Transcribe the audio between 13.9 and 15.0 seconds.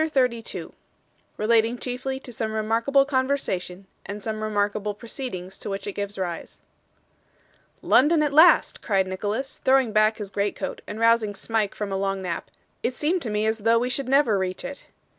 should never reach it.